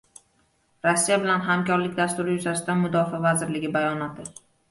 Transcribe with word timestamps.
Rossiya 0.85 1.17
bilan 1.25 1.43
hamkorlik 1.49 1.93
dasturi 2.01 2.35
yuzasidan 2.37 2.81
Mudofaa 2.85 3.23
vazirligi 3.29 3.73
bayonoti 3.79 4.29